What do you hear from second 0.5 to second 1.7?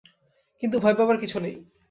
কিন্তু ভয় পাবার কিছু নেই।